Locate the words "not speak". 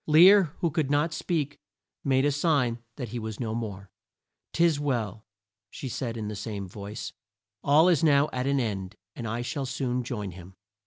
0.89-1.59